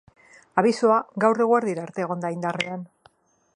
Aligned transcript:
Abisua 0.61 0.95
gaur 1.25 1.43
eguerdira 1.45 1.85
arte 1.89 2.05
egon 2.07 2.25
da 2.25 2.35
indarrean. 2.39 2.89